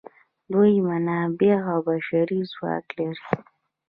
دوی 0.51 0.75
منابع 0.87 1.57
او 1.71 1.77
بشري 1.89 2.39
ځواک 2.51 2.85
لري. 2.97 3.23